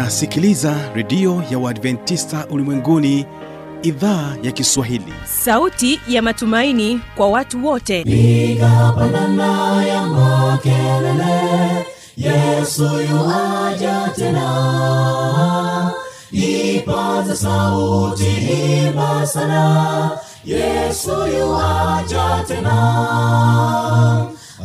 unasikiliza 0.00 0.74
redio 0.94 1.42
ya 1.50 1.58
uadventista 1.58 2.46
ulimwenguni 2.50 3.26
idhaa 3.82 4.36
ya 4.42 4.52
kiswahili. 4.52 5.12
Sauti 5.24 6.00
ya 6.08 6.22
matumaini 6.22 7.00
kwa 7.16 7.28
watu 7.28 7.66
wote. 7.66 8.00
Igapandana 8.00 9.84
ya 9.86 10.02
makelele 10.06 11.86
yesu 12.16 12.82
yuaja 13.10 14.10
tena. 14.16 15.92
Ipata 16.32 17.36
sauti 17.36 18.26
imba 18.86 19.26
sana 19.26 20.10
yesu 20.44 21.10
yuaja 21.10 22.44
tena. 22.48 22.76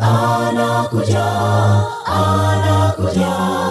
Anakuja 0.02 1.26
anakuja 2.06 3.71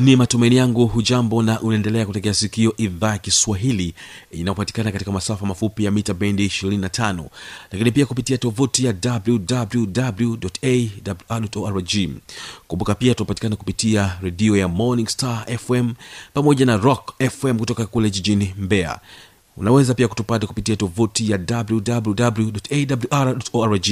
ni 0.00 0.16
matumaini 0.16 0.56
yangu 0.56 0.86
hujambo 0.86 1.42
na 1.42 1.60
unaendelea 1.60 2.06
kutegea 2.06 2.34
sikio 2.34 2.74
idhaa 2.76 3.12
ya 3.12 3.18
kiswahili 3.18 3.94
inayopatikana 4.30 4.92
katika 4.92 5.12
masafa 5.12 5.46
mafupi 5.46 5.84
ya 5.84 5.90
mita 5.90 6.14
bendi 6.14 6.46
25 6.46 7.24
lakini 7.72 7.92
pia 7.92 8.06
kupitia 8.06 8.38
tovuti 8.38 8.84
ya 8.84 8.94
wwwawrrg 11.28 12.10
kumbuka 12.66 12.94
pia 12.94 13.14
tunapatikana 13.14 13.56
kupitia 13.56 14.16
redio 14.22 14.56
ya 14.56 14.68
morning 14.68 15.08
star 15.08 15.58
fm 15.58 15.92
pamoja 16.34 16.66
na 16.66 16.76
rock 16.76 17.14
fm 17.30 17.58
kutoka 17.58 17.86
kule 17.86 18.10
jijini 18.10 18.54
mbeya. 18.58 19.00
Unaweza 19.56 19.94
pia 19.94 20.08
kutupata 20.08 20.46
kupitia 20.46 20.76
tovuti 20.76 21.30
ya 21.30 21.38
wwwawrorg 23.10 23.86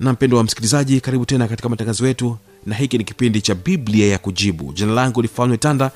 na 0.00 0.12
mpendo 0.12 0.36
wa 0.36 0.44
msikilizaji 0.44 1.00
karibu 1.00 1.26
tena 1.26 1.48
katika 1.48 1.68
matangazo 1.68 2.06
yetu 2.06 2.36
na 2.66 2.74
hiki 2.76 2.98
ni 2.98 3.04
kipindi 3.04 3.40
cha 3.40 3.54
biblia 3.54 4.06
ya 4.08 4.18
kujibu. 4.18 4.72
Jina 4.72 4.92
langu 4.92 5.22
lifanywe 5.22 5.56
tanda. 5.56 5.90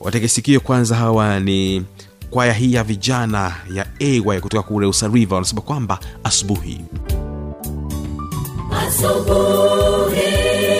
Wategesikio 0.00 0.60
kwanza 0.60 0.96
hawa 0.96 1.40
ni 1.40 1.84
kwaya 2.30 2.52
hii 2.52 2.72
ya 2.72 2.84
vijana 2.84 3.54
ya 3.74 3.86
ay 4.00 4.20
kutoka 4.20 4.62
kule 4.62 4.86
usariva 4.86 5.34
wanasema 5.34 5.60
kwamba 5.60 5.98
asubuhi. 6.24 6.80
Asubuhi 8.86 10.79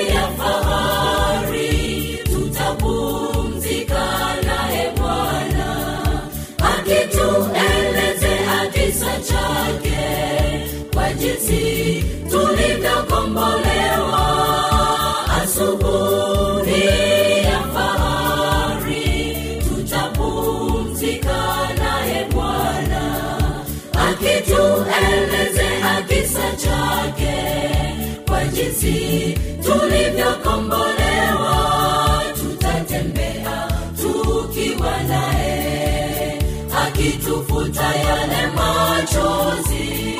kisa 26.21 26.53
chake 26.57 27.37
kwa 28.29 28.45
jinsi 28.45 29.39
tulivyokombolewa. 29.65 31.57
Tutatembea 32.35 33.69
tukiwa 34.03 35.03
naye 35.03 36.39
akitufuta 36.87 37.95
yale 37.95 38.47
machozi 38.47 40.20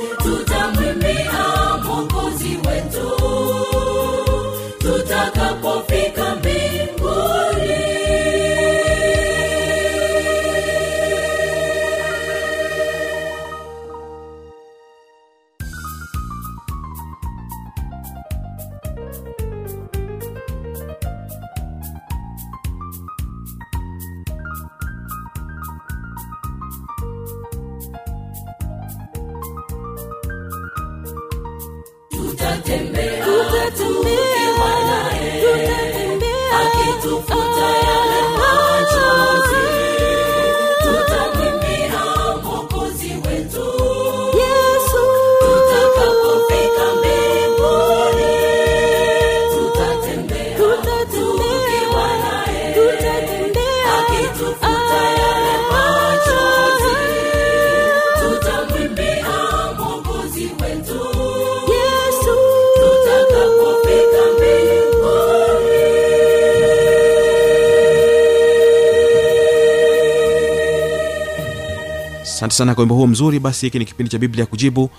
asante 72.51 72.57
sana 72.57 72.75
kwa 72.75 72.81
wimbo 72.81 72.95
huo 72.95 73.07
mzuri. 73.07 73.39
Basi 73.39 73.65
hiki 73.65 73.79
ni 73.79 73.85
kipindi 73.85 74.09
cha 74.11 74.17
biblia 74.17 74.45
kujibu 74.45 74.89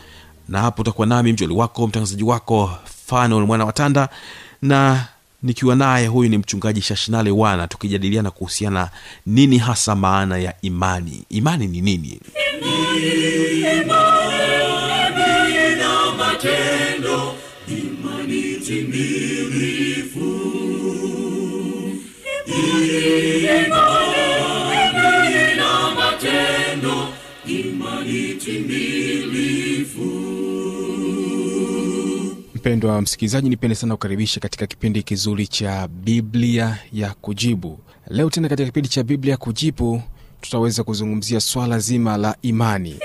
na 0.49 0.61
hapo 0.61 0.83
utakuwa 0.83 1.07
nami 1.07 1.33
mjoli 1.33 1.55
wako 1.55 1.87
mtangazaji 1.87 2.25
wako 2.25 2.71
fanuel 3.07 3.47
mwana 3.47 3.65
watanda 3.65 4.09
na 4.63 5.07
nikiwa 5.43 5.77
naye 5.77 6.07
huyu 6.07 6.31
ni 6.31 6.39
mchungaji 6.39 6.81
shashinale 6.83 7.31
wana 7.31 7.69
tukijadiliana 7.69 8.31
kuhusiana 8.31 8.91
nini 9.27 9.59
hasa 9.59 9.95
maana 9.97 10.39
ya 10.39 10.55
imani. 10.63 11.25
Imani 11.31 11.67
ni 11.67 11.81
nini 11.81 12.21
mpendwa 32.63 33.01
msikilizaji 33.03 33.49
nipende 33.49 33.75
sana 33.75 33.95
kukaribisha 33.97 34.41
katika 34.41 34.67
kipindi 34.67 35.03
kizuri 35.03 35.47
cha 35.47 35.89
biblia 35.89 36.79
ya 36.93 37.15
kujibu 37.21 37.79
leo 38.11 38.31
tena 38.31 38.49
katika 38.49 38.67
kipindi 38.67 38.89
cha 38.89 39.03
biblia 39.03 39.31
ya 39.31 39.37
kujibu 39.37 40.03
tutaweza 40.41 40.85
kuzungumzia 40.85 41.41
swala 41.41 41.79
zima 41.79 42.17
la 42.17 42.37
imani 42.43 42.99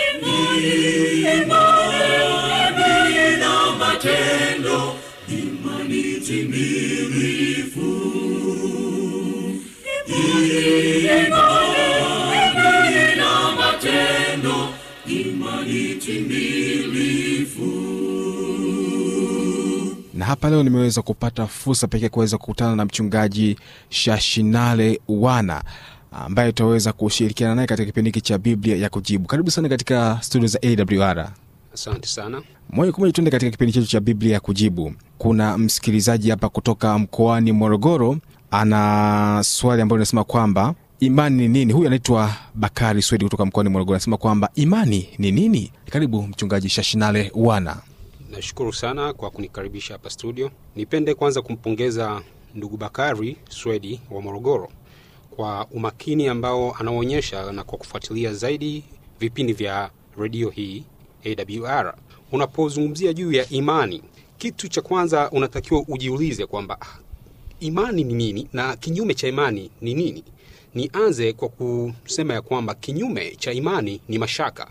na 11.29 11.46
hapa 20.27 20.49
leo 20.49 20.63
nimeweza 20.63 21.01
kupata 21.01 21.47
fursa 21.47 21.87
pekee 21.87 22.09
kuweza 22.09 22.37
kukutana 22.37 22.75
na 22.75 22.85
mchungaji 22.85 23.57
shashinale 23.89 24.99
wana 25.07 25.63
ambaye 26.11 26.51
tutaweza 26.51 26.93
kushirikiana 26.93 27.55
naye 27.55 27.67
katika 27.67 27.85
kipindi 27.85 28.07
hiki 28.09 28.21
cha 28.21 28.37
biblia 28.37 28.77
ya 28.77 28.89
kujibu. 28.89 29.27
Karibu 29.27 29.51
sana 29.51 29.69
katika 29.69 30.17
studio 30.21 30.47
za 30.47 30.59
awr 30.63 31.29
asante 31.73 32.07
sana. 32.07 32.41
Moja 32.69 32.91
kwa 32.91 32.99
moja 32.99 33.13
tuende 33.13 33.31
katika 33.31 33.51
kipindi 33.51 33.73
chetu 33.73 33.87
cha 33.87 33.99
biblia 33.99 34.33
ya 34.33 34.39
kujibu. 34.39 34.93
Kuna 35.17 35.57
msikilizaji 35.57 36.29
hapa 36.29 36.49
kutoka 36.49 36.99
mkoani 36.99 37.51
morogoro 37.51 38.17
ana 38.51 39.41
swali 39.43 39.81
ambayo 39.81 39.97
linasema 39.97 40.23
kwamba 40.23 40.73
imani 40.99 41.35
ni 41.37 41.47
nini? 41.47 41.73
Huyu 41.73 41.87
anaitwa 41.87 42.33
bakari 42.55 43.01
swedi 43.01 43.23
kutoka 43.25 43.45
mkoani 43.45 43.69
morogoro 43.69 43.95
anasema 43.95 44.17
kwamba 44.17 44.49
imani 44.55 45.09
ni 45.17 45.31
nini? 45.31 45.71
Karibu 45.89 46.23
mchungaji 46.23 46.69
shashinale 46.69 47.31
wana 47.35 47.77
nashukuru 48.31 48.73
sana 48.73 49.13
kwa 49.13 49.31
kunikaribisha 49.31 49.93
hapa 49.93 50.09
studio. 50.09 50.51
Nipende 50.75 51.13
kwanza 51.13 51.41
kumpongeza 51.41 52.21
ndugu 52.55 52.77
bakari 52.77 53.37
swedi 53.49 54.01
wa 54.11 54.21
morogoro 54.21 54.69
kwa 55.35 55.67
umakini 55.71 56.27
ambao 56.27 56.75
anaonyesha 56.79 57.51
na 57.51 57.63
kwa 57.63 57.77
kufuatilia 57.77 58.33
zaidi 58.33 58.83
vipindi 59.19 59.53
vya 59.53 59.89
redio 60.19 60.49
hii 60.49 60.83
awr 61.25 61.95
unapozungumzia 62.31 63.13
juu 63.13 63.31
ya 63.31 63.49
imani 63.49 64.03
kitu 64.37 64.67
cha 64.67 64.81
kwanza 64.81 65.31
unatakiwa 65.31 65.83
ujiulize 65.87 66.45
kwamba 66.45 66.77
ah, 66.81 66.99
imani 67.59 68.03
ni 68.03 68.13
nini 68.13 68.47
na 68.53 68.75
kinyume 68.75 69.13
cha 69.13 69.27
imani 69.27 69.71
ni 69.81 69.93
nini? 69.93 70.23
Nianze 70.75 71.33
kwa 71.33 71.49
kusema 71.49 72.33
ya 72.33 72.41
kwamba 72.41 72.73
kinyume 72.75 73.35
cha 73.35 73.51
imani 73.53 74.01
ni 74.07 74.17
mashaka. 74.17 74.67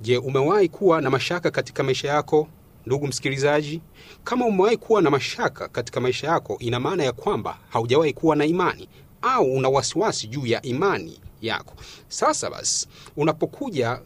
Je 0.00 0.18
umewahi 0.18 0.68
kuwa 0.68 1.00
na 1.00 1.10
mashaka 1.10 1.50
katika 1.50 1.82
maisha 1.82 2.08
yako 2.08 2.48
ndugu 2.86 3.06
msikilizaji 3.06 3.80
kama 4.24 4.46
umewahi 4.46 4.76
kuwa 4.76 5.02
na 5.02 5.10
mashaka 5.10 5.68
katika 5.68 6.00
maisha 6.00 6.26
yako 6.28 6.56
ina 6.60 6.80
maana 6.80 7.04
ya 7.04 7.12
kwamba 7.12 7.58
haujawahi 7.68 8.12
kuwa 8.12 8.36
na 8.36 8.44
imani 8.44 8.88
au 9.22 9.54
una 9.54 9.68
wasiwasi 9.68 10.26
juu 10.26 10.46
ya 10.46 10.62
imani 10.62 11.20
yako. 11.42 11.74
Sasa 12.08 12.50
basi 12.50 12.88
unapokuja 13.16 14.00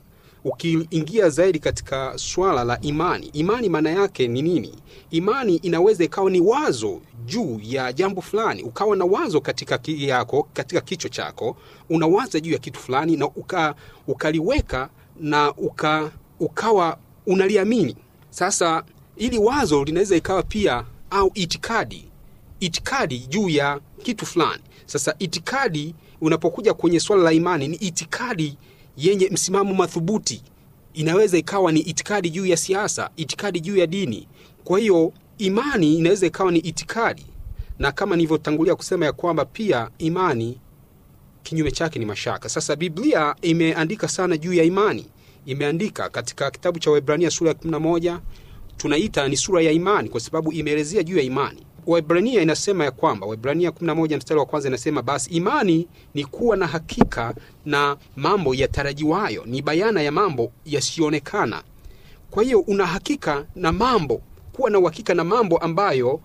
ukiingia 0.44 1.28
zaidi 1.30 1.58
katika 1.58 2.12
swala 2.18 2.64
la 2.64 2.80
imani 2.80 3.26
imani 3.26 3.68
maana 3.68 3.90
yake 3.90 4.28
ni 4.28 4.42
nini? 4.42 4.74
Imani 5.10 5.56
inaweza 5.56 6.04
ikawa 6.04 6.30
ni 6.30 6.40
wazo 6.40 7.00
juu 7.26 7.60
ya 7.62 7.92
jambo 7.92 8.20
fulani 8.22 8.62
ukawa 8.62 8.96
na 8.96 9.04
wazo 9.04 9.40
katika 9.40 9.78
yako 9.86 10.48
katika 10.52 10.80
kichwa 10.80 11.10
chako 11.10 11.56
unawaza 11.90 12.40
juu 12.40 12.52
ya 12.52 12.58
kitu 12.58 12.80
fulani 12.80 13.16
na 13.16 13.26
uka, 13.26 13.74
ukaliweka 14.06 14.88
na 15.20 15.52
uka, 15.56 16.10
ukawa 16.40 16.98
unaliamini 17.26 17.96
sasa 18.36 18.82
ili 19.16 19.38
wazo 19.38 19.84
linaweza 19.84 20.16
ikawa 20.16 20.42
pia 20.42 20.84
au 21.10 21.30
itikadi 21.34 22.04
itikadi 22.60 23.18
juu 23.18 23.48
ya 23.48 23.80
kitu 24.02 24.26
fulani. 24.26 24.62
Sasa 24.86 25.14
itikadi 25.18 25.94
unapokuja 26.20 26.74
kwenye 26.74 27.00
swala 27.00 27.22
la 27.22 27.32
imani 27.32 27.68
ni 27.68 27.76
itikadi 27.76 28.56
yenye 28.96 29.28
msimamo 29.30 29.74
madhubuti 29.74 30.42
inaweza 30.94 31.38
ikawa 31.38 31.72
ni 31.72 31.80
itikadi 31.80 32.30
juu 32.30 32.46
ya 32.46 32.56
siasa 32.56 33.10
itikadi 33.16 33.60
juu 33.60 33.76
ya 33.76 33.86
dini. 33.86 34.28
Kwa 34.64 34.78
hiyo 34.78 35.12
imani 35.38 35.94
inaweza 35.98 36.26
ikawa 36.26 36.52
ni 36.52 36.58
itikadi. 36.58 37.26
Na 37.78 37.92
kama 37.92 38.16
nilivyotangulia 38.16 38.74
kusema 38.76 39.04
ya 39.06 39.12
kwamba 39.12 39.44
pia 39.44 39.90
imani 39.98 40.58
kinyume 41.42 41.70
chake 41.70 41.98
ni 41.98 42.04
mashaka. 42.04 42.48
Sasa 42.48 42.76
biblia 42.76 43.34
imeandika 43.42 44.08
sana 44.08 44.36
juu 44.36 44.52
ya 44.52 44.64
imani 44.64 45.06
imeandika 45.46 46.08
katika 46.08 46.50
kitabu 46.50 46.78
cha 46.78 46.90
Waebrania 46.90 47.30
sura 47.30 47.50
ya 47.50 47.56
11 47.56 48.18
tunaita 48.76 49.28
ni 49.28 49.36
sura 49.36 49.62
ya 49.62 49.72
imani 49.72 50.08
kwa 50.08 50.20
sababu 50.20 50.52
imeelezea 50.52 51.02
juu 51.02 51.16
ya 51.16 51.22
imani. 51.22 51.66
Waebrania 51.86 52.42
inasema 52.42 52.84
ya 52.84 52.90
kwamba 52.90 53.26
Waebrania 53.26 53.70
11 53.70 54.16
mstari 54.16 54.40
wa 54.40 54.46
kwanza 54.46 54.68
inasema 54.68 55.02
basi 55.02 55.30
imani 55.30 55.88
ni 56.14 56.24
kuwa 56.24 56.56
na 56.56 56.66
hakika 56.66 57.34
na 57.66 57.96
mambo 58.16 58.54
yatarajiwayo 58.54 59.44
ni 59.46 59.62
bayana 59.62 60.02
ya 60.02 60.12
mambo 60.12 60.52
yasiyoonekana 60.64 61.62
kwa 62.30 62.42
hiyo 62.42 62.60
una 62.60 62.86
hakika 62.86 63.46
na 63.54 63.72
mambo 63.72 64.20
kuwa 64.52 64.70
na 64.70 64.78
uhakika 64.78 65.14
na 65.14 65.24
mambo 65.24 65.58
ambayo 65.58 66.20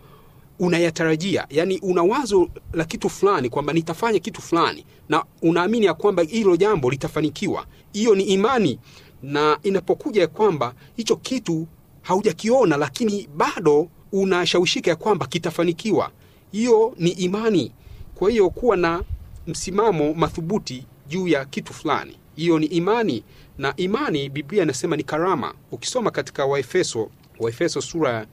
unayatarajia. 0.59 1.45
Yaani 1.49 1.79
una 1.79 2.03
wazo 2.03 2.49
la 2.73 2.85
kitu 2.85 3.09
fulani 3.09 3.49
kwamba 3.49 3.73
nitafanya 3.73 4.19
kitu 4.19 4.41
fulani 4.41 4.85
na 5.09 5.23
unaamini 5.41 5.85
ya 5.85 5.93
kwamba 5.93 6.23
hilo 6.23 6.55
jambo 6.57 6.89
litafanikiwa. 6.89 7.65
Hiyo 7.93 8.15
ni 8.15 8.23
imani 8.23 8.79
na 9.23 9.57
inapokuja 9.63 10.21
ya 10.21 10.27
kwamba 10.27 10.73
hicho 10.95 11.15
kitu 11.15 11.67
haujakiona 12.01 12.77
lakini 12.77 13.29
bado 13.35 13.87
unashawishika 14.11 14.89
ya 14.89 14.95
kwamba 14.95 15.27
kitafanikiwa. 15.27 16.11
Hiyo 16.51 16.93
ni 16.97 17.09
imani. 17.09 17.71
Kwa 18.15 18.29
hiyo 18.31 18.49
kuwa 18.49 18.77
na 18.77 19.03
msimamo 19.47 20.13
mathubuti 20.13 20.85
juu 21.07 21.27
ya 21.27 21.45
kitu 21.45 21.73
fulani. 21.73 22.17
Hiyo 22.35 22.59
ni 22.59 22.65
imani. 22.65 23.23
Na 23.57 23.73
imani 23.77 24.29
biblia 24.29 24.63
inasema 24.63 24.95
ni 24.97 25.03
karama. 25.03 25.53
Ukisoma 25.71 26.11
katika 26.11 26.45
waefeso 26.45 27.09
waefeso 27.39 27.81
sura 27.81 28.27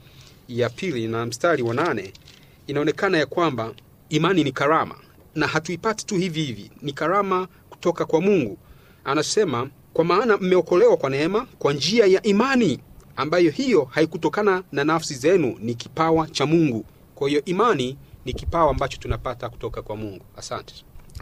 ya 0.48 0.70
pili 0.70 1.08
na 1.08 1.26
mstari 1.26 1.62
wa 1.62 1.74
nane 1.74 2.12
inaonekana 2.66 3.18
ya 3.18 3.26
kwamba 3.26 3.74
imani 4.08 4.44
ni 4.44 4.52
karama. 4.52 4.94
Na 5.34 5.46
hatuipati 5.46 6.06
tu 6.06 6.14
hivi 6.16 6.42
hivi. 6.44 6.70
Ni 6.82 6.92
karama 6.92 7.48
kutoka 7.70 8.04
kwa 8.04 8.20
mungu. 8.20 8.58
Anasema 9.04 9.70
kwa 9.98 10.04
maana 10.04 10.36
mmeokolewa 10.36 10.96
kwa 10.96 11.10
neema 11.10 11.46
kwa 11.58 11.72
njia 11.72 12.06
ya 12.06 12.22
imani 12.22 12.78
ambayo 13.16 13.50
hiyo 13.50 13.84
haikutokana 13.90 14.62
na 14.72 14.84
nafsi 14.84 15.14
zenu 15.14 15.56
ni 15.60 15.74
kipawa 15.74 16.26
cha 16.28 16.46
mungu. 16.46 16.84
Kwa 17.14 17.28
hiyo 17.28 17.44
imani 17.44 17.96
ni 18.24 18.32
kipawa 18.32 18.70
ambacho 18.70 18.98
tunapata 18.98 19.48
kutoka 19.48 19.82
kwa 19.82 19.96
mungu. 19.96 20.24
Asante. 20.36 20.74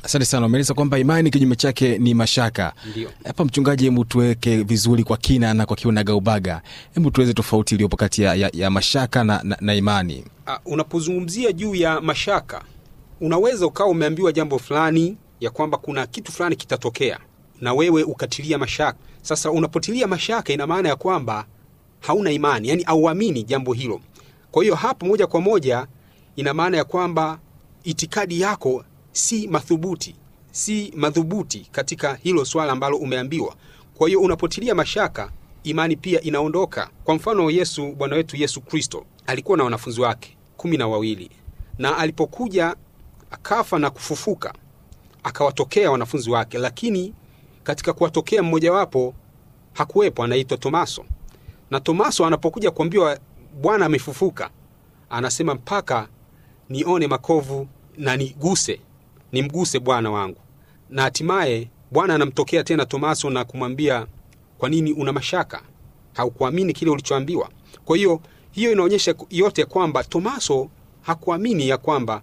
Asante 0.03 0.25
sana 0.25 0.47
umeeleza 0.47 0.75
kwamba 0.75 0.99
imani 0.99 1.31
kinyume 1.31 1.57
chake 1.57 1.99
ni 1.99 2.15
mashaka. 2.15 2.73
Ndiyo. 2.91 3.11
hapa 3.25 3.45
mchungaji 3.45 3.85
hebu 3.85 4.05
tuweke 4.05 4.63
vizuri 4.63 5.05
kwa 5.05 5.17
kina 5.17 5.55
na 5.55 5.67
kwa 5.67 5.77
kiunagaubaga 5.77 6.63
hebu 6.95 7.11
tuweze 7.11 7.35
tofauti 7.35 7.75
iliyopo 7.75 7.97
kati 7.97 8.23
ya, 8.23 8.35
ya, 8.35 8.51
ya 8.53 8.71
mashaka 8.71 9.25
na, 9.25 9.41
na, 9.43 9.57
na 9.61 9.75
imani. 9.75 10.25
Uh, 10.47 10.73
unapozungumzia 10.73 11.53
juu 11.53 11.75
ya 11.75 12.01
mashaka 12.01 12.65
unaweza 13.21 13.67
ukawa 13.67 13.91
umeambiwa 13.91 14.33
jambo 14.33 14.59
fulani 14.59 15.17
ya 15.41 15.51
kwamba 15.51 15.79
kuna 15.79 16.07
kitu 16.07 16.33
fulani 16.33 16.57
kitatokea 16.57 17.19
na 17.61 17.75
wewe 17.75 18.03
ukatilia 18.03 18.59
mashaka. 18.59 18.99
Sasa 19.23 19.51
unapotilia 19.51 20.07
mashaka 20.07 20.53
ina 20.53 20.67
maana 20.67 20.89
ya 20.89 20.97
kwamba 20.97 21.47
hauna 22.01 22.31
imani 22.31 22.69
yani 22.69 22.83
auamini 22.85 23.43
jambo 23.43 23.73
hilo. 23.73 24.01
Kwa 24.51 24.63
hiyo 24.63 24.75
hapo 24.75 25.07
moja 25.07 25.27
kwa 25.27 25.41
moja 25.41 25.87
ina 26.37 26.55
maana 26.55 26.77
ya 26.77 26.85
kwamba 26.85 27.39
itikadi 27.85 28.41
yako 28.41 28.85
si 29.13 29.49
madhubuti 29.49 30.15
si 30.51 30.93
madhubuti 30.97 31.69
katika 31.73 32.15
hilo 32.15 32.45
swala 32.45 32.73
ambalo 32.73 32.97
umeambiwa. 32.97 33.55
Kwa 33.95 34.09
hiyo 34.09 34.21
unapotilia 34.21 34.75
mashaka 34.75 35.31
imani 35.65 35.97
pia 35.97 36.21
inaondoka. 36.21 36.91
Kwa 37.05 37.15
mfano 37.15 37.51
yesu 37.51 37.93
bwana 37.93 38.17
wetu 38.17 38.37
yesu 38.37 38.61
kristo 38.61 39.05
alikuwa 39.27 39.59
na 39.59 39.65
wanafunzi 39.65 40.01
wake 40.01 40.37
kumi 40.57 40.77
na 40.77 40.89
wawili. 40.89 41.31
Na 41.79 41.97
alipokuja 41.99 42.77
akafa 43.31 43.79
na 43.79 43.91
kufufuka 43.91 44.55
akawatokea 45.23 45.91
wanafunzi 45.91 46.31
wake 46.31 46.59
lakini 46.59 47.15
katika 47.67 47.93
kuwatokea 47.93 48.43
mmojawapo 48.43 49.15
hakuwepo, 49.73 50.25
anaitwa 50.25 50.57
Tomaso. 50.59 51.05
Na 51.71 51.81
Tomaso 51.81 52.27
anapokuja 52.27 52.71
kuambiwa 52.71 53.19
Bwana 53.61 53.87
amefufuka, 53.87 54.51
anasema 55.11 55.55
mpaka 55.55 56.09
nione 56.69 57.07
makovu 57.07 57.69
na 57.99 58.17
niguse, 58.17 58.81
nimguse 59.33 59.79
Bwana 59.81 60.11
wangu. 60.11 60.41
Na 60.91 61.03
hatimaye 61.03 61.69
Bwana 61.91 62.15
anamtokea 62.15 62.65
tena 62.65 62.87
Tomaso 62.87 63.31
na 63.31 63.45
kumwambia, 63.45 64.07
kwa 64.59 64.69
nini 64.69 64.93
una 64.93 65.13
mashaka? 65.13 65.63
Haukuamini 66.15 66.73
kile 66.73 66.91
ulichoambiwa? 66.91 67.49
Kwa 67.85 67.97
hiyo 67.97 68.21
hiyo 68.51 68.73
inaonyesha 68.73 69.15
yote 69.31 69.65
kwamba 69.65 70.05
Tomaso 70.05 70.69
hakuamini 71.03 71.69
ya 71.69 71.77
kwamba 71.79 72.23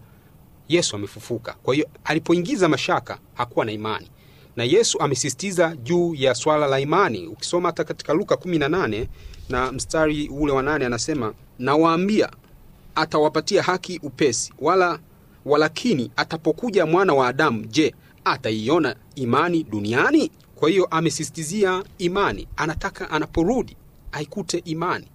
Yesu 0.68 0.96
amefufuka. 0.96 1.54
Kwa 1.64 1.74
hiyo 1.74 1.88
alipoingiza 2.04 2.70
mashaka 2.70 3.20
hakuwa 3.34 3.66
na 3.66 3.72
imani, 3.72 4.10
na 4.56 4.64
Yesu 4.64 5.00
amesisitiza 5.00 5.76
juu 5.76 6.16
ya 6.16 6.36
swala 6.36 6.68
la 6.68 6.80
imani. 6.80 7.28
Ukisoma 7.28 7.70
hata 7.70 7.84
katika 7.84 8.14
Luka 8.14 8.36
18 8.36 9.08
na 9.50 9.72
mstari 9.72 10.28
ule 10.30 10.52
wa 10.54 10.64
nane 10.64 10.86
anasema, 10.86 11.34
nawaambia 11.60 12.30
atawapatia 12.96 13.64
haki 13.64 14.00
upesi, 14.04 14.54
wala 14.60 15.00
walakini 15.46 16.12
atapokuja 16.16 16.86
mwana 16.86 17.14
wa 17.14 17.28
Adamu, 17.28 17.66
je, 17.66 17.96
ataiona 18.26 18.96
imani 19.16 19.64
duniani? 19.64 20.32
Kwa 20.56 20.70
hiyo 20.70 20.86
amesisitizia 20.86 21.84
imani, 21.98 22.48
anataka 22.58 23.10
anaporudi 23.10 23.78
aikute 24.12 24.58
imani, 24.66 25.08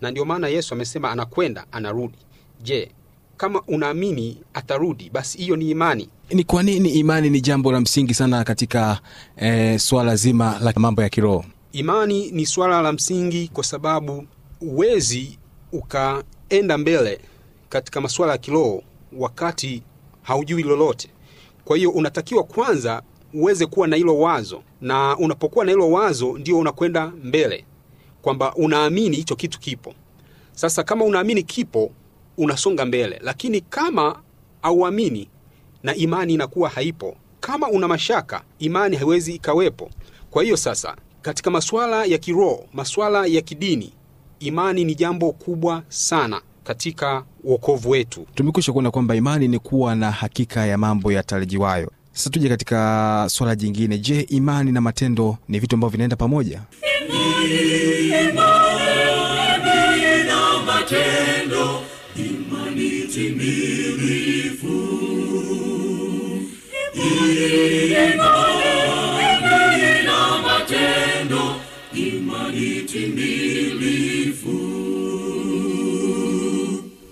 na 0.00 0.10
ndio 0.10 0.24
maana 0.24 0.48
Yesu 0.48 0.74
amesema 0.74 1.10
anakwenda 1.10 1.66
anarudi. 1.72 2.18
Je, 2.62 2.90
kama 3.36 3.62
unaamini 3.62 4.40
atarudi, 4.54 5.10
basi 5.10 5.38
hiyo 5.38 5.56
ni 5.56 5.70
imani. 5.70 6.08
Ni 6.30 6.44
kwa 6.44 6.62
nini 6.62 6.88
imani 6.90 7.30
ni 7.30 7.40
jambo 7.40 7.72
la 7.72 7.80
msingi 7.80 8.14
sana 8.14 8.44
katika 8.44 9.00
e, 9.36 9.78
swala 9.78 10.16
zima 10.16 10.58
la 10.60 10.72
mambo 10.76 11.02
ya 11.02 11.08
kiroho? 11.08 11.44
Imani 11.72 12.30
ni 12.30 12.46
swala 12.46 12.82
la 12.82 12.92
msingi 12.92 13.48
kwa 13.48 13.64
sababu 13.64 14.26
huwezi 14.60 15.38
ukaenda 15.72 16.78
mbele 16.78 17.20
katika 17.68 18.00
masuala 18.00 18.32
ya 18.32 18.38
kiroho 18.38 18.82
wakati 19.18 19.82
haujui 20.22 20.62
lolote. 20.62 21.08
Kwa 21.64 21.76
hiyo 21.76 21.90
unatakiwa 21.90 22.44
kwanza 22.44 23.02
uweze 23.34 23.66
kuwa 23.66 23.86
na 23.88 23.96
hilo 23.96 24.18
wazo, 24.18 24.62
na 24.80 25.16
unapokuwa 25.16 25.64
na 25.64 25.70
hilo 25.70 25.90
wazo 25.90 26.38
ndio 26.38 26.58
unakwenda 26.58 27.06
mbele, 27.24 27.64
kwamba 28.22 28.54
unaamini 28.54 29.16
hicho 29.16 29.36
kitu 29.36 29.60
kipo. 29.60 29.94
Sasa 30.52 30.82
kama 30.82 31.04
unaamini 31.04 31.42
kipo, 31.42 31.90
unasonga 32.38 32.84
mbele, 32.86 33.20
lakini 33.22 33.60
kama 33.60 34.22
hauamini 34.62 35.28
na 35.86 35.94
imani 35.94 36.34
inakuwa 36.34 36.68
haipo. 36.68 37.16
Kama 37.40 37.68
una 37.68 37.88
mashaka, 37.88 38.42
imani 38.58 38.96
haiwezi 38.96 39.34
ikawepo. 39.34 39.90
Kwa 40.30 40.42
hiyo 40.42 40.56
sasa, 40.56 40.96
katika 41.22 41.50
masuala 41.50 42.04
ya 42.04 42.18
kiroho, 42.18 42.64
masuala 42.72 43.26
ya 43.26 43.40
kidini, 43.40 43.92
imani 44.40 44.84
ni 44.84 44.94
jambo 44.94 45.32
kubwa 45.32 45.82
sana 45.88 46.40
katika 46.64 47.24
uokovu 47.44 47.90
wetu. 47.90 48.26
Tumekwisha 48.34 48.72
kuona 48.72 48.90
kwamba 48.90 49.14
imani 49.14 49.48
ni 49.48 49.58
kuwa 49.58 49.94
na 49.94 50.10
hakika 50.10 50.66
ya 50.66 50.78
mambo 50.78 51.12
yatarajiwayo. 51.12 51.90
Sasa 52.12 52.30
tuje 52.30 52.48
katika 52.48 53.26
swala 53.30 53.56
jingine. 53.56 53.98
Je, 53.98 54.20
imani 54.20 54.72
na 54.72 54.80
matendo 54.80 55.36
ni 55.48 55.58
vitu 55.58 55.74
ambavyo 55.76 55.92
vinaenda 55.92 56.16
pamoja? 56.16 56.62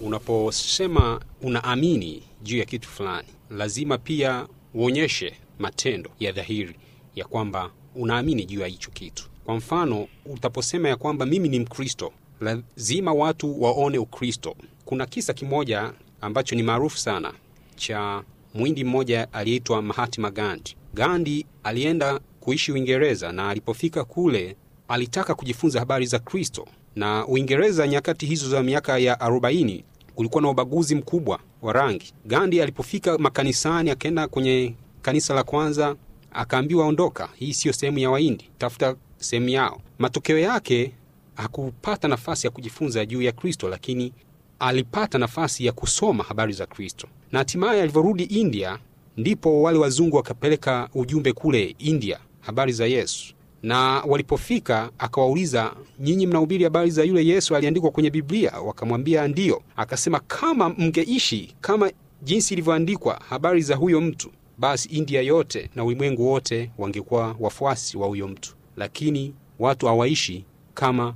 Unaposema 0.00 1.20
unaamini 1.42 2.22
juu 2.42 2.58
ya 2.58 2.64
kitu 2.64 2.88
fulani, 2.88 3.28
lazima 3.50 3.98
pia 3.98 4.46
uonyeshe 4.74 5.32
matendo 5.58 6.10
ya 6.20 6.32
dhahiri 6.32 6.74
ya 7.14 7.24
kwamba 7.24 7.70
unaamini 7.94 8.44
juu 8.44 8.60
ya 8.60 8.66
hicho 8.66 8.90
kitu. 8.90 9.24
Kwa 9.44 9.54
mfano, 9.56 10.08
utaposema 10.26 10.88
ya 10.88 10.96
kwamba 10.96 11.26
mimi 11.26 11.48
ni 11.48 11.58
Mkristo, 11.58 12.12
lazima 12.40 13.12
watu 13.12 13.62
waone 13.62 13.98
Ukristo. 13.98 14.56
Kuna 14.84 15.06
kisa 15.06 15.32
kimoja 15.32 15.92
ambacho 16.20 16.56
ni 16.56 16.62
maarufu 16.62 16.98
sana 16.98 17.32
cha 17.76 18.22
mwindi 18.54 18.84
mmoja 18.84 19.32
aliyeitwa 19.32 19.82
Mahatma 19.82 20.30
Gandhi. 20.30 20.76
Gandhi 20.94 21.46
alienda 21.62 22.20
kuishi 22.40 22.72
Uingereza 22.72 23.32
na 23.32 23.48
alipofika 23.48 24.04
kule 24.04 24.56
alitaka 24.88 25.34
kujifunza 25.34 25.78
habari 25.78 26.06
za 26.06 26.18
Kristo. 26.18 26.66
Na 26.96 27.26
Uingereza 27.26 27.88
nyakati 27.88 28.26
hizo 28.26 28.48
za 28.48 28.62
miaka 28.62 28.98
ya 28.98 29.14
40 29.14 29.82
kulikuwa 30.14 30.42
na 30.42 30.48
ubaguzi 30.50 30.94
mkubwa 30.94 31.40
wa 31.62 31.72
rangi. 31.72 32.14
Gandhi 32.26 32.60
alipofika 32.62 33.18
makanisani, 33.18 33.90
akaenda 33.90 34.28
kwenye 34.28 34.74
kanisa 35.02 35.34
la 35.34 35.42
kwanza, 35.42 35.96
akaambiwa 36.32 36.86
ondoka, 36.86 37.28
hii 37.34 37.52
siyo 37.54 37.74
sehemu 37.74 37.98
ya 37.98 38.10
Wahindi, 38.10 38.50
tafuta 38.58 38.96
sehemu 39.16 39.48
yao. 39.48 39.80
Matokeo 39.98 40.38
yake 40.38 40.92
hakupata 41.34 42.08
nafasi 42.08 42.46
ya 42.46 42.50
kujifunza 42.50 43.06
juu 43.06 43.22
ya 43.22 43.32
Kristo, 43.32 43.68
lakini 43.68 44.12
alipata 44.58 45.18
nafasi 45.18 45.66
ya 45.66 45.72
kusoma 45.72 46.24
habari 46.24 46.52
za 46.52 46.66
Kristo, 46.66 47.06
na 47.34 47.38
hatimaye 47.40 47.82
alivyorudi 47.82 48.22
India, 48.22 48.78
ndipo 49.16 49.62
wale 49.62 49.78
wazungu 49.78 50.16
wakapeleka 50.16 50.88
ujumbe 50.94 51.32
kule 51.32 51.74
India, 51.78 52.18
habari 52.40 52.72
za 52.72 52.86
Yesu. 52.86 53.34
Na 53.62 53.78
walipofika 54.06 54.90
akawauliza, 54.98 55.72
nyinyi 56.00 56.26
mnahubiri 56.26 56.64
habari 56.64 56.90
za 56.90 57.04
yule 57.04 57.26
Yesu 57.26 57.56
aliandikwa 57.56 57.90
kwenye 57.90 58.10
Biblia? 58.10 58.52
Wakamwambia 58.60 59.28
ndiyo. 59.28 59.62
Akasema, 59.76 60.20
kama 60.20 60.68
mngeishi 60.68 61.54
kama 61.60 61.90
jinsi 62.22 62.54
ilivyoandikwa 62.54 63.20
habari 63.28 63.62
za 63.62 63.76
huyo 63.76 64.00
mtu, 64.00 64.30
basi 64.58 64.88
India 64.88 65.22
yote 65.22 65.70
na 65.74 65.84
ulimwengu 65.84 66.28
wote 66.30 66.70
wangekuwa 66.78 67.36
wafuasi 67.40 67.96
wa 67.98 68.06
huyo 68.06 68.28
mtu, 68.28 68.54
lakini 68.76 69.34
watu 69.58 69.86
hawaishi 69.86 70.44
kama 70.74 71.14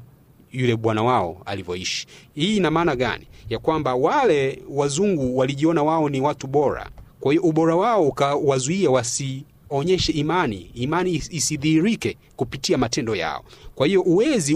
yule 0.52 0.76
bwana 0.76 1.02
wao 1.02 1.42
alivyoishi. 1.44 2.06
Hii 2.34 2.56
ina 2.56 2.70
maana 2.70 2.96
gani? 2.96 3.26
Ya 3.48 3.58
kwamba 3.58 3.94
wale 3.94 4.62
wazungu 4.70 5.38
walijiona 5.38 5.82
wao 5.82 6.08
ni 6.08 6.20
watu 6.20 6.46
bora, 6.46 6.90
kwa 7.20 7.32
hiyo 7.32 7.42
ubora 7.42 7.76
wao 7.76 8.08
ukawazuia 8.08 8.90
wasionyeshe 8.90 10.12
imani, 10.12 10.70
imani 10.74 11.10
isidhihirike 11.30 12.16
kupitia 12.36 12.78
matendo 12.78 13.16
yao. 13.16 13.44
Kwa 13.74 13.86
hiyo 13.86 14.02
uwezi 14.02 14.54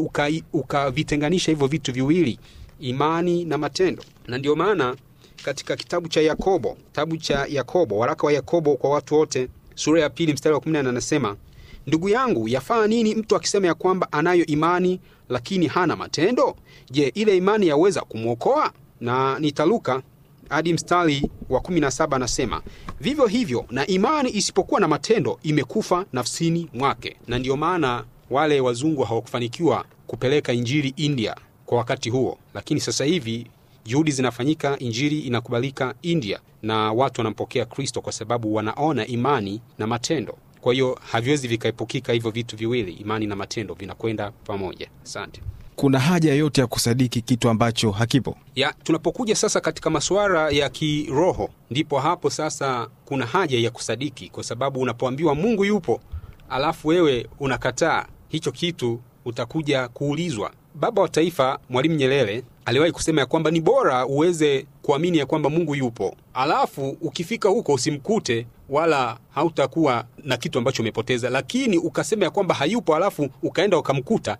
ukavitenganisha 0.52 1.44
uka 1.44 1.52
hivyo 1.52 1.66
vitu 1.66 1.92
viwili, 1.92 2.38
imani 2.80 3.44
na 3.44 3.58
matendo, 3.58 4.02
na 4.26 4.38
ndio 4.38 4.56
maana 4.56 4.96
katika 5.44 5.76
kitabu 5.76 6.08
cha 6.08 6.20
Yakobo, 6.20 6.74
kitabu 6.74 7.16
cha 7.16 7.46
Yakobo, 7.48 7.98
waraka 7.98 8.26
wa 8.26 8.32
Yakobo 8.32 8.76
kwa 8.76 8.90
watu 8.90 9.14
wote, 9.14 9.48
sura 9.74 10.00
ya 10.00 10.10
pili 10.10 10.32
mstari 10.32 10.54
wa 10.54 10.60
14 10.60 10.88
anasema 10.88 11.36
Ndugu 11.86 12.08
yangu, 12.08 12.48
yafaa 12.48 12.86
nini 12.86 13.14
mtu 13.14 13.36
akisema 13.36 13.66
ya 13.66 13.74
kwamba 13.74 14.12
anayo 14.12 14.46
imani 14.46 15.00
lakini 15.32 15.66
hana 15.66 15.96
matendo? 15.96 16.56
Je, 16.90 17.12
ile 17.14 17.36
imani 17.36 17.66
yaweza 17.66 18.00
kumwokoa? 18.00 18.72
Na 19.00 19.38
nitaluka 19.38 20.02
hadi 20.48 20.72
mstari 20.72 21.30
wa 21.48 21.60
17 21.60 22.14
anasema 22.16 22.62
vivyo 23.00 23.26
hivyo 23.26 23.64
na 23.70 23.86
imani 23.86 24.30
isipokuwa 24.30 24.80
na 24.80 24.88
matendo 24.88 25.38
imekufa 25.42 26.04
nafsini 26.12 26.68
mwake. 26.74 27.16
Na 27.28 27.38
ndiyo 27.38 27.56
maana 27.56 28.04
wale 28.30 28.60
wazungu 28.60 29.02
hawakufanikiwa 29.02 29.84
kupeleka 30.06 30.52
injili 30.52 30.94
India 30.96 31.36
kwa 31.66 31.78
wakati 31.78 32.10
huo, 32.10 32.38
lakini 32.54 32.80
sasa 32.80 33.04
hivi 33.04 33.46
juhudi 33.84 34.10
zinafanyika, 34.10 34.78
injili 34.78 35.20
inakubalika 35.20 35.94
India 36.02 36.40
na 36.62 36.92
watu 36.92 37.20
wanampokea 37.20 37.64
Kristo 37.64 38.00
kwa 38.00 38.12
sababu 38.12 38.54
wanaona 38.54 39.06
imani 39.06 39.60
na 39.78 39.86
matendo. 39.86 40.36
Kwa 40.62 40.72
hiyo 40.72 40.98
haviwezi 41.12 41.48
vikaepukika 41.48 42.12
hivyo 42.12 42.30
vitu 42.30 42.56
viwili, 42.56 42.92
imani 42.92 43.26
na 43.26 43.36
matendo 43.36 43.74
vinakwenda 43.74 44.30
pamoja. 44.30 44.88
Asante. 45.04 45.40
Kuna 45.76 45.98
haja 45.98 46.34
yote 46.34 46.60
ya 46.60 46.66
kusadiki 46.66 47.20
kitu 47.20 47.48
ambacho 47.48 47.90
hakipo? 47.90 48.36
Ya, 48.54 48.74
tunapokuja 48.82 49.36
sasa 49.36 49.60
katika 49.60 49.90
masuala 49.90 50.50
ya 50.50 50.68
kiroho, 50.68 51.50
ndipo 51.70 51.98
hapo 52.00 52.30
sasa 52.30 52.88
kuna 53.04 53.26
haja 53.26 53.58
ya 53.58 53.70
kusadiki, 53.70 54.28
kwa 54.28 54.44
sababu 54.44 54.80
unapoambiwa 54.80 55.34
Mungu 55.34 55.64
yupo 55.64 56.00
alafu 56.48 56.88
wewe 56.88 57.26
unakataa 57.40 58.06
hicho 58.28 58.52
kitu, 58.52 59.00
utakuja 59.24 59.88
kuulizwa. 59.88 60.50
Baba 60.74 61.02
wa 61.02 61.08
Taifa 61.08 61.58
Mwalimu 61.70 61.94
Nyerere 61.94 62.42
aliwahi 62.64 62.92
kusema 62.92 63.20
ya 63.20 63.26
kwamba 63.26 63.50
ni 63.50 63.60
bora 63.60 64.06
uweze 64.06 64.66
kuamini 64.82 65.18
ya 65.18 65.26
kwamba 65.26 65.50
Mungu 65.50 65.74
yupo, 65.74 66.14
alafu 66.34 66.96
ukifika 67.00 67.48
huko 67.48 67.72
usimkute 67.72 68.46
wala 68.68 69.18
hautakuwa 69.34 70.04
na 70.24 70.36
kitu 70.36 70.58
ambacho 70.58 70.82
umepoteza, 70.82 71.30
lakini 71.30 71.78
ukasema 71.78 72.24
ya 72.24 72.30
kwamba 72.30 72.54
hayupo, 72.54 72.96
alafu 72.96 73.28
ukaenda 73.42 73.78
ukamkuta 73.78 74.36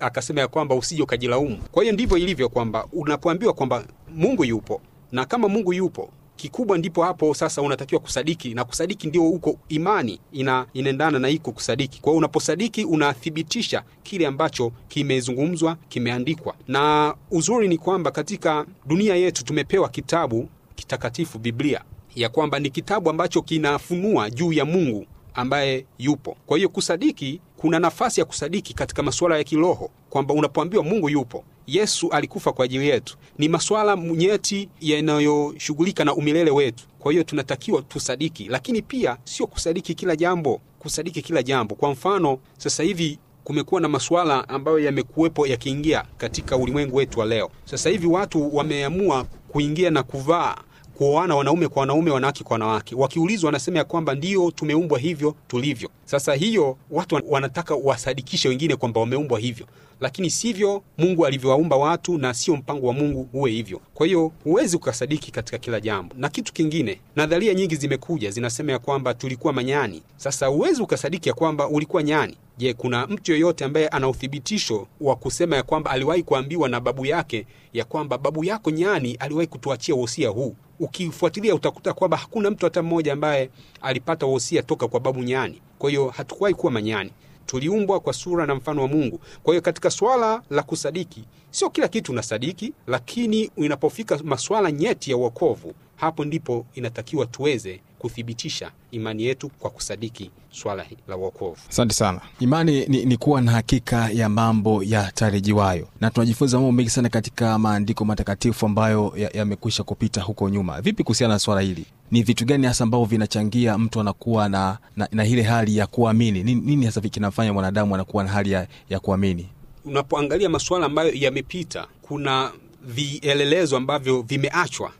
akasema 0.00 0.40
ya 0.40 0.48
kwamba 0.48 0.74
usije 0.74 1.02
ukajilaumu. 1.02 1.56
Kwa 1.72 1.82
hiyo 1.82 1.92
ndivyo 1.94 2.16
ilivyo 2.18 2.48
kwamba 2.48 2.86
unapoambiwa 2.92 3.52
kwamba 3.52 3.84
Mungu 4.14 4.44
yupo. 4.44 4.80
Na 5.12 5.24
kama 5.24 5.48
Mungu 5.48 5.72
yupo 5.72 6.10
kikubwa 6.36 6.78
ndipo 6.78 7.02
hapo 7.04 7.34
sasa 7.34 7.62
unatakiwa 7.62 8.00
kusadiki. 8.00 8.54
Na 8.54 8.64
kusadiki 8.64 9.06
ndio 9.06 9.22
huko 9.22 9.56
imani 9.68 10.20
ina 10.32 10.66
inaendana 10.74 11.18
na 11.18 11.28
iko 11.28 11.52
kusadiki. 11.52 12.00
Kwa 12.00 12.10
hiyo 12.12 12.18
unaposadiki 12.18 12.84
unathibitisha 12.84 13.82
kile 14.02 14.26
ambacho 14.26 14.72
kimezungumzwa 14.88 15.76
kimeandikwa. 15.88 16.54
Na 16.68 17.14
uzuri 17.30 17.68
ni 17.68 17.78
kwamba 17.78 18.10
katika 18.10 18.66
dunia 18.86 19.16
yetu 19.16 19.44
tumepewa 19.44 19.88
kitabu 19.88 20.48
kitakatifu 20.74 21.38
biblia 21.38 21.80
ya 22.14 22.28
kwamba 22.28 22.58
ni 22.58 22.70
kitabu 22.70 23.10
ambacho 23.10 23.42
kinafunua 23.42 24.30
juu 24.30 24.52
ya 24.52 24.64
mungu 24.64 25.06
ambaye 25.34 25.86
yupo. 25.98 26.36
Kwa 26.46 26.56
hiyo 26.56 26.68
kusadiki 26.68 27.40
kuna 27.56 27.78
nafasi 27.78 28.20
ya 28.20 28.26
kusadiki 28.26 28.74
katika 28.74 29.02
masuala 29.02 29.36
ya 29.38 29.44
kiroho 29.44 29.90
kwamba 30.14 30.34
unapoambiwa 30.34 30.84
mungu 30.84 31.08
yupo 31.08 31.44
yesu 31.66 32.08
alikufa 32.10 32.52
kwa 32.52 32.64
ajili 32.64 32.88
yetu. 32.88 33.16
Ni 33.38 33.48
masuala 33.48 33.96
nyeti 33.96 34.68
yanayoshughulika 34.80 36.04
na 36.04 36.14
umilele 36.14 36.50
wetu. 36.50 36.84
Kwa 36.98 37.12
hiyo 37.12 37.24
tunatakiwa 37.24 37.82
tusadiki 37.82 38.44
lakini 38.48 38.82
pia 38.82 39.16
sio 39.24 39.46
kusadiki 39.46 39.94
kila 39.94 40.16
jambo 40.16 40.60
kusadiki 40.78 41.22
kila 41.22 41.42
jambo. 41.42 41.74
Kwa 41.74 41.90
mfano 41.90 42.38
sasa 42.58 42.82
hivi 42.82 43.18
kumekuwa 43.44 43.80
na 43.80 43.88
masuala 43.88 44.48
ambayo 44.48 44.78
yamekuwepo 44.78 45.46
yakiingia 45.46 46.04
katika 46.16 46.56
ulimwengu 46.56 46.96
wetu 46.96 47.20
wa 47.20 47.26
leo. 47.26 47.50
Sasa 47.64 47.90
hivi 47.90 48.06
watu 48.06 48.56
wameamua 48.56 49.26
kuingia 49.48 49.90
na 49.90 50.02
kuvaa 50.02 50.56
kuoana 50.98 51.36
wanaume 51.36 51.68
kwa 51.68 51.80
wanaume 51.80 52.10
wanawake 52.10 52.44
kwa 52.44 52.54
wanawake. 52.54 52.94
Wakiulizwa 52.94 53.48
wanasema 53.48 53.78
ya 53.78 53.84
kwamba 53.84 54.14
ndio 54.14 54.50
tumeumbwa 54.50 54.98
hivyo 54.98 55.34
tulivyo. 55.48 55.88
Sasa 56.04 56.34
hiyo 56.34 56.76
watu 56.90 57.20
wanataka 57.28 57.74
wasadikishe 57.74 58.48
wengine 58.48 58.76
kwamba 58.76 59.00
wameumbwa 59.00 59.38
hivyo. 59.38 59.66
Lakini 60.00 60.30
sivyo 60.30 60.82
mungu 60.98 61.26
alivyowaumba 61.26 61.76
watu 61.76 62.18
na 62.18 62.34
sio 62.34 62.56
mpango 62.56 62.86
wa 62.86 62.92
mungu 62.92 63.28
huwe 63.32 63.50
hivyo. 63.50 63.80
Kwa 63.94 64.06
hiyo 64.06 64.32
huwezi 64.44 64.76
ukasadiki 64.76 65.30
katika 65.32 65.58
kila 65.58 65.80
jambo. 65.80 66.14
Na 66.18 66.28
kitu 66.28 66.52
kingine 66.52 67.00
nadharia 67.16 67.54
nyingi 67.54 67.76
zimekuja 67.76 68.30
zinasema 68.30 68.72
ya 68.72 68.78
kwamba 68.78 69.14
tulikuwa 69.14 69.52
manyani. 69.52 70.02
Sasa 70.16 70.46
huwezi 70.46 70.82
ukasadiki 70.82 71.28
ya 71.28 71.34
kwamba 71.34 71.68
ulikuwa 71.68 72.02
nyani 72.02 72.36
je 72.58 72.74
kuna 72.74 73.06
mtu 73.06 73.32
yoyote 73.32 73.64
ambaye 73.64 73.88
ana 73.88 74.08
uthibitisho 74.08 74.86
wa 75.00 75.16
kusema 75.16 75.56
ya 75.56 75.62
kwamba 75.62 75.90
aliwahi 75.90 76.22
kuambiwa 76.22 76.68
na 76.68 76.80
babu 76.80 77.06
yake 77.06 77.46
ya 77.72 77.84
kwamba 77.84 78.18
babu 78.18 78.44
yako 78.44 78.70
nyani 78.70 79.14
aliwahi 79.14 79.46
kutuachia 79.46 79.94
wosia 79.94 80.28
huu? 80.28 80.54
Ukifuatilia 80.80 81.54
utakuta 81.54 81.92
kwamba 81.92 82.16
hakuna 82.16 82.50
mtu 82.50 82.66
hata 82.66 82.82
mmoja 82.82 83.12
ambaye 83.12 83.50
alipata 83.82 84.26
wosia 84.26 84.62
toka 84.62 84.88
kwa 84.88 85.00
babu 85.00 85.22
nyani. 85.22 85.60
Kwa 85.78 85.90
hiyo 85.90 86.08
hatukuwahi 86.08 86.54
kuwa 86.54 86.72
manyani. 86.72 87.10
Tuliumbwa 87.46 88.00
kwa 88.00 88.12
sura 88.12 88.46
na 88.46 88.54
mfano 88.54 88.82
wa 88.82 88.88
mungu. 88.88 89.20
Kwa 89.42 89.54
hiyo 89.54 89.62
katika 89.62 89.90
swala 89.90 90.42
la 90.50 90.62
kusadiki 90.62 91.24
sio 91.50 91.70
kila 91.70 91.88
kitu 91.88 92.12
unasadiki 92.12 92.72
lakini 92.86 93.50
inapofika 93.56 94.18
maswala 94.24 94.72
nyeti 94.72 95.10
ya 95.10 95.16
uokovu 95.16 95.74
hapo 95.96 96.24
ndipo 96.24 96.66
inatakiwa 96.74 97.26
tuweze 97.26 97.80
kuthibitisha 98.04 98.70
imani 98.90 99.24
yetu 99.24 99.48
kwa 99.48 99.70
kusadiki 99.70 100.30
swala 100.50 100.86
la 101.08 101.16
uokovu 101.16 101.56
asante 101.68 101.94
sana. 101.94 102.20
Imani 102.40 102.86
ni, 102.86 103.04
ni 103.04 103.16
kuwa 103.16 103.40
na 103.40 103.52
hakika 103.52 104.10
ya 104.10 104.28
mambo 104.28 104.82
yatarajiwayo 104.82 105.88
na 106.00 106.10
tunajifunza 106.10 106.56
mambo 106.56 106.72
mengi 106.72 106.90
sana 106.90 107.08
katika 107.08 107.58
maandiko 107.58 108.04
matakatifu 108.04 108.66
ambayo 108.66 109.12
yamekwisha 109.34 109.80
ya 109.80 109.84
kupita 109.84 110.20
huko 110.20 110.48
nyuma. 110.48 110.80
Vipi 110.80 111.02
kuhusiana 111.04 111.34
na 111.34 111.38
swala 111.38 111.60
hili? 111.60 111.84
Ni 112.10 112.22
vitu 112.22 112.44
gani 112.44 112.66
hasa 112.66 112.84
ambavyo 112.84 113.06
vinachangia 113.06 113.78
mtu 113.78 114.00
anakuwa 114.00 114.48
na, 114.48 114.78
na, 114.96 115.08
na 115.12 115.26
ile 115.26 115.42
hali 115.42 115.76
ya 115.76 115.86
kuamini? 115.86 116.42
Nini, 116.42 116.60
nini 116.60 116.86
hasa 116.86 117.00
kinafanya 117.00 117.52
mwanadamu 117.52 117.94
anakuwa 117.94 118.24
na 118.24 118.30
hali 118.30 118.50
ya, 118.50 118.66
ya 118.90 119.00
kuamini? 119.00 119.48
Unapoangalia 119.84 120.48
masuala 120.48 120.86
ambayo 120.86 121.12
yamepita 121.14 121.86
kuna 122.02 122.52
vielelezo 122.86 123.76
ambavyo 123.76 124.22
vimeachwa 124.22 124.92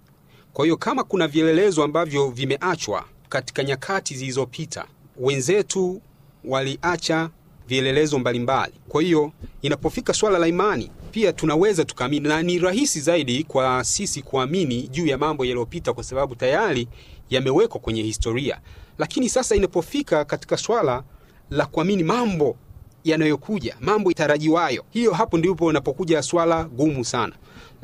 kwa 0.55 0.65
hiyo 0.65 0.77
kama 0.77 1.05
kuna 1.05 1.29
vielelezo 1.29 1.83
ambavyo 1.85 2.29
vimeachwa 2.31 3.05
katika 3.29 3.65
nyakati 3.65 4.15
zilizopita 4.17 4.85
wenzetu 5.17 6.01
waliacha 6.45 7.31
vielelezo 7.69 8.19
mbalimbali. 8.19 8.73
Kwa 8.89 9.03
hiyo 9.03 9.33
inapofika 9.63 10.13
swala 10.15 10.39
la 10.39 10.49
imani 10.49 10.91
pia 11.11 11.33
tunaweza 11.33 11.85
tukaamini 11.85 12.29
na 12.29 12.43
ni 12.43 12.59
rahisi 12.59 13.01
zaidi 13.01 13.45
kwa 13.45 13.85
sisi 13.85 14.23
kuamini 14.23 14.83
juu 14.89 15.07
ya 15.07 15.19
mambo 15.19 15.45
yaliyopita 15.45 15.93
kwa 15.93 16.05
sababu 16.05 16.35
tayari 16.35 16.89
yamewekwa 17.31 17.81
kwenye 17.81 18.03
historia. 18.03 18.61
Lakini 18.99 19.29
sasa 19.29 19.55
inapofika 19.57 20.25
katika 20.25 20.57
swala 20.57 21.03
la 21.51 21.67
kuamini 21.67 22.03
mambo 22.05 22.57
yanayokuja 23.05 23.77
mambo 23.81 24.13
tarajiwayo 24.13 24.85
hiyo 24.91 25.13
hapo 25.13 25.39
ndipo 25.39 25.71
inapokuja 25.71 26.23
swala 26.23 26.65
gumu 26.65 27.05
sana 27.05 27.33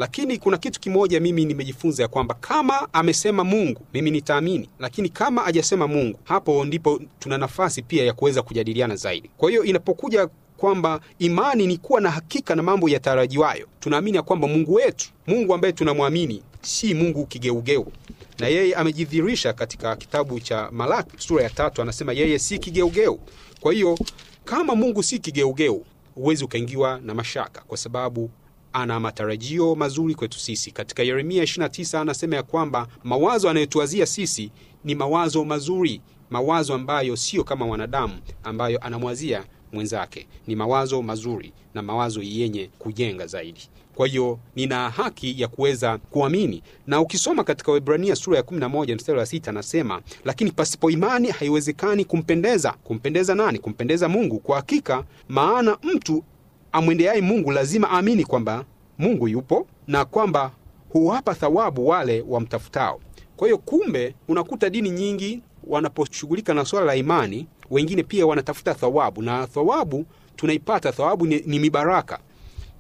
lakini 0.01 0.39
kuna 0.39 0.57
kitu 0.59 0.81
kimoja 0.81 1.21
mimi 1.21 1.45
nimejifunza 1.45 2.03
ya 2.03 2.09
kwamba 2.09 2.35
kama 2.35 2.89
amesema 2.95 3.45
mungu 3.45 3.81
mimi 3.95 4.11
nitaamini. 4.11 4.69
Lakini 4.79 5.09
kama 5.09 5.43
hajasema 5.43 5.87
mungu 5.89 6.19
hapo 6.25 6.65
ndipo 6.65 7.01
tuna 7.19 7.39
nafasi 7.39 7.83
pia 7.83 8.05
ya 8.05 8.13
kuweza 8.13 8.43
kujadiliana 8.43 8.97
zaidi. 8.97 9.31
Kwa 9.37 9.51
hiyo 9.51 9.65
inapokuja 9.65 10.29
kwamba 10.57 11.01
imani 11.19 11.67
ni 11.67 11.77
kuwa 11.79 12.01
na 12.01 12.11
hakika 12.11 12.55
na 12.55 12.63
mambo 12.63 12.89
yatarajiwayo 12.89 13.67
tunaamini 13.81 14.17
ya 14.17 14.23
kwamba 14.23 14.49
mungu 14.49 14.75
wetu 14.75 15.09
mungu 15.27 15.55
ambaye 15.55 15.73
tunamwamini 15.73 16.43
si 16.63 16.95
mungu 16.95 17.27
kigeugeu. 17.27 17.93
Na 18.39 18.49
yeye 18.49 18.75
amejidhihirisha 18.75 19.53
katika 19.53 19.97
kitabu 19.97 20.41
cha 20.41 20.69
malaki 20.73 21.11
sura 21.19 21.43
ya 21.43 21.51
tatu 21.51 21.83
anasema 21.83 22.13
yeye 22.13 22.39
si 22.39 22.59
kigeugeu. 22.59 23.19
Kwa 23.61 23.73
hiyo 23.73 23.99
kama 24.45 24.75
mungu 24.75 25.03
si 25.03 25.19
kigeugeu 25.19 25.85
huwezi 26.15 26.45
ukaingiwa 26.45 27.01
na 27.05 27.15
mashaka 27.15 27.61
kwa 27.61 27.77
sababu 27.79 28.31
ana 28.73 29.01
matarajio 29.01 29.75
mazuri 29.75 30.15
kwetu 30.15 30.39
sisi. 30.39 30.71
Katika 30.71 31.03
yeremia 31.03 31.43
29 31.45 31.99
anasema 32.01 32.37
ya 32.37 32.43
kwamba 32.43 32.87
mawazo 33.05 33.51
anayotuwazia 33.51 34.07
sisi 34.07 34.51
ni 34.85 34.95
mawazo 34.95 35.45
mazuri 35.45 36.01
mawazo 36.31 36.75
ambayo 36.75 37.17
sio 37.17 37.45
kama 37.45 37.67
wanadamu 37.67 38.15
ambayo 38.45 38.79
anamwazia 38.79 39.45
mwenzake. 39.73 40.27
Ni 40.47 40.57
mawazo 40.57 41.03
mazuri 41.03 41.53
na 41.75 41.83
mawazo 41.83 42.23
yenye 42.23 42.71
kujenga 42.79 43.27
zaidi. 43.27 43.61
Kwa 43.95 44.07
hiyo 44.07 44.39
nina 44.57 44.91
haki 44.91 45.41
ya 45.41 45.49
kuweza 45.49 45.99
kuamini. 45.99 46.63
Na 46.87 47.01
ukisoma 47.01 47.45
katika 47.45 47.73
Waebrania 47.73 48.17
sura 48.17 48.37
ya 48.37 48.43
11 48.43 48.95
mstari 48.95 49.19
wa 49.19 49.25
6 49.25 49.49
anasema 49.51 50.03
lakini 50.25 50.53
pasipo 50.53 50.91
imani 50.91 51.29
haiwezekani 51.31 52.05
kumpendeza. 52.05 52.73
Kumpendeza 52.85 53.35
nani? 53.35 53.59
Kumpendeza 53.59 54.09
mungu. 54.09 54.39
Kwa 54.39 54.57
hakika 54.57 55.05
maana 55.29 55.79
mtu 55.83 56.25
amwendeaye 56.73 57.21
mungu 57.21 57.51
lazima 57.51 57.91
aamini 57.91 58.25
kwamba 58.25 58.65
mungu 58.99 59.29
yupo 59.29 59.67
na 59.87 60.05
kwamba 60.05 60.51
huwapa 60.93 61.35
thawabu 61.35 61.89
wale 61.89 62.25
wamtafutao. 62.29 63.01
Kwa 63.37 63.49
hiyo 63.49 63.59
kumbe 63.59 64.15
unakuta 64.29 64.71
dini 64.71 64.91
nyingi 64.91 65.43
wanaposhughulika 65.65 66.55
na 66.55 66.65
swala 66.65 66.87
la 66.87 66.97
imani 66.97 67.47
wengine 67.71 68.03
pia 68.03 68.27
wanatafuta 68.27 68.75
thawabu 68.75 69.23
na 69.23 69.47
thawabu 69.47 70.05
tunaipata 70.37 70.93
thawabu 70.93 71.27
ni, 71.27 71.43
ni 71.47 71.59
mibaraka. 71.59 72.19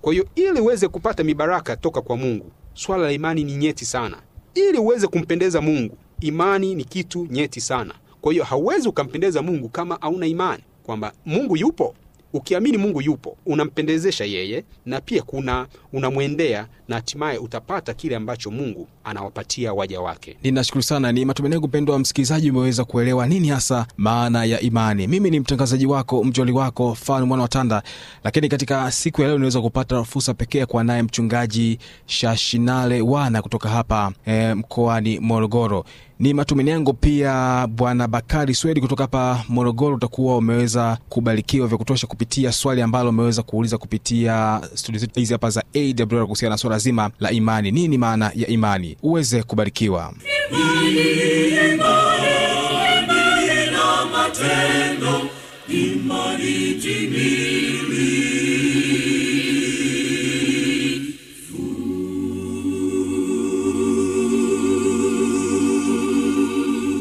Kwa 0.02 0.12
hiyo 0.12 0.26
ili 0.34 0.60
uweze 0.60 0.88
kupata 0.88 1.24
mibaraka 1.24 1.76
toka 1.76 2.00
kwa 2.02 2.16
mungu 2.16 2.50
swala 2.74 3.04
la 3.04 3.12
imani 3.12 3.44
ni 3.44 3.56
nyeti 3.56 3.84
sana. 3.84 4.16
Ili 4.54 4.78
uweze 4.78 5.06
kumpendeza 5.06 5.60
mungu 5.60 5.96
imani 6.20 6.74
ni 6.74 6.84
kitu 6.84 7.26
nyeti 7.30 7.60
sana. 7.60 7.94
Kwa 8.20 8.32
hiyo 8.32 8.44
hauwezi 8.44 8.88
ukampendeza 8.88 9.42
mungu 9.42 9.68
kama 9.68 9.98
hauna 10.00 10.26
imani 10.26 10.62
kwamba 10.82 11.12
mungu 11.26 11.56
yupo 11.56 11.94
ukiamini 12.32 12.78
mungu 12.78 13.02
yupo 13.02 13.36
unampendezesha 13.46 14.24
yeye 14.24 14.64
na 14.86 15.00
pia 15.00 15.22
kuna 15.22 15.66
unamwendea 15.92 16.66
na 16.88 16.96
hatimaye 16.96 17.38
utapata 17.38 17.94
kile 17.94 18.16
ambacho 18.16 18.50
mungu 18.50 18.88
anawapatia 19.04 19.72
waja 19.72 20.00
wake. 20.00 20.36
Ninashukuru 20.42 20.82
sana. 20.82 21.12
Ni 21.12 21.24
matumaini 21.24 21.54
yangu 21.54 21.68
mpendo 21.68 21.92
wa 21.92 21.98
msikilizaji 21.98 22.50
umeweza 22.50 22.84
kuelewa 22.84 23.26
nini 23.26 23.48
hasa 23.48 23.86
maana 23.96 24.44
ya 24.44 24.60
imani. 24.60 25.06
Mimi 25.06 25.30
ni 25.30 25.40
mtangazaji 25.40 25.86
wako 25.86 26.24
mjoli 26.24 26.52
wako 26.52 26.94
fan 26.94 27.24
mwana 27.24 27.42
watanda 27.42 27.82
lakini 28.24 28.48
katika 28.48 28.90
siku 28.92 29.22
ya 29.22 29.28
leo 29.28 29.38
niweza 29.38 29.60
kupata 29.60 30.04
fursa 30.04 30.34
pekee 30.34 30.66
kwa 30.66 30.84
naye 30.84 31.02
mchungaji 31.02 31.78
shashinale 32.06 33.00
wana 33.00 33.42
kutoka 33.42 33.68
hapa 33.68 34.12
eh, 34.26 34.56
mkoani 34.56 35.18
morogoro 35.20 35.84
ni 36.20 36.34
matumaini 36.34 36.70
yangu 36.70 36.92
pia 36.92 37.66
bwana 37.66 38.08
bakari 38.08 38.54
swedi 38.54 38.80
kutoka 38.80 39.04
hapa 39.04 39.44
morogoro 39.48 39.94
utakuwa 39.96 40.36
umeweza 40.36 40.98
kubarikiwa 41.08 41.66
vya 41.68 41.78
kutosha 41.78 42.06
kupitia 42.06 42.52
swali 42.52 42.82
ambalo 42.82 43.10
umeweza 43.10 43.42
kuuliza 43.42 43.78
kupitia 43.78 44.60
studio 44.74 45.00
zetu 45.00 45.20
hizi 45.20 45.32
hapa 45.32 45.50
za 45.50 45.64
awr 45.74 46.22
kuhusiana 46.24 46.54
na 46.54 46.58
swala 46.58 46.78
zima 46.78 47.10
la 47.20 47.30
imani. 47.30 47.70
Nini 47.70 47.98
maana 47.98 48.32
ya 48.34 48.48
imani? 48.48 48.96
Uweze 49.02 49.42
kubarikiwa. 49.42 50.12
Na 53.72 54.06
matendo. 54.12 55.20
Imani 55.68 56.74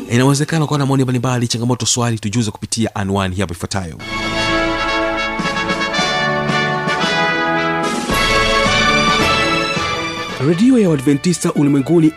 inawezekana 0.10 0.66
kuwa 0.68 0.80
na 0.80 0.86
maoni 0.86 1.04
mbalimbali 1.04 1.48
changamoto 1.48 1.86
swali 1.86 2.20
tujuze 2.20 2.52
kupitia 2.52 2.96
anwani 2.96 3.36
hapo 3.36 3.54
ifuatayo. 3.54 3.98
Redio 10.48 10.80
ya 10.80 10.90
uadventista 10.90 11.54
ulimwenguni 11.54 12.12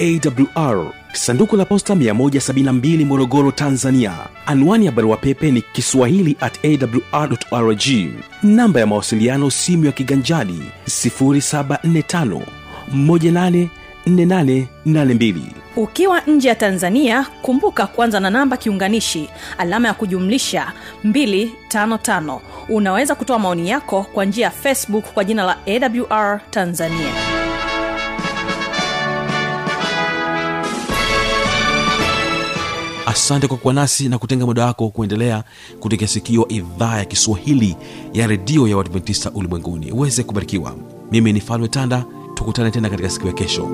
awr 0.55 0.93
sanduku 1.13 1.57
la 1.57 1.65
posta 1.65 1.95
172 1.95 3.05
morogoro 3.05 3.51
tanzania. 3.53 4.13
Anwani 4.47 4.87
ya 4.87 4.93
barua 4.93 5.17
pepe 5.17 5.51
ni 5.51 5.63
kiswahili 5.63 6.37
at 6.41 6.59
awrrg 7.13 7.83
namba 8.43 8.81
ya 8.81 8.87
mawasiliano 8.87 9.51
simu 9.51 9.85
ya 9.85 9.93
kiganjadi 9.93 10.61
745 10.87 12.41
184882 14.07 15.41
ukiwa 15.77 16.21
nje 16.21 16.49
ya 16.49 16.55
tanzania 16.55 17.27
kumbuka 17.43 17.87
kuanza 17.87 18.21
na 18.21 18.31
namba 18.31 18.57
kiunganishi 18.57 19.29
alama 19.59 19.89
ya 19.89 19.95
kujumlisha 19.95 20.73
255 21.05 22.39
unaweza 22.69 23.15
kutoa 23.15 23.39
maoni 23.39 23.71
yako 23.71 24.03
kwa 24.13 24.25
njia 24.25 24.45
ya 24.45 24.51
facebook 24.51 25.05
kwa 25.05 25.25
jina 25.25 25.43
la 25.45 25.57
awr 25.67 26.41
tanzania. 26.51 27.13
Asante 33.07 33.49
kwa 33.49 33.57
kuwa 33.57 33.75
nasi 33.75 34.09
na 34.09 34.19
kutenga 34.19 34.47
muda 34.47 34.67
wako 34.67 34.89
kuendelea 34.91 35.45
kutegea 35.81 36.09
sikio 36.09 36.49
idhaa 36.49 36.99
ya 36.99 37.05
kiswahili 37.05 37.77
ya 38.13 38.27
redio 38.27 38.69
ya 38.69 38.77
wadventista 38.77 39.31
ulimwenguni. 39.31 39.93
Uweze 39.93 40.23
kubarikiwa. 40.23 40.75
Mimi 41.11 41.33
ni 41.33 41.41
falme 41.41 41.69
tanda 41.69 42.05
tukutane 42.43 42.71
tena 42.71 42.91
katika 42.91 43.11
siku 43.11 43.27
ya 43.27 43.33
kesho 43.33 43.69